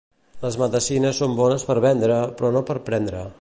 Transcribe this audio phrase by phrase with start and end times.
[0.45, 3.25] Les medecines són bones per vendre, però no per prendre.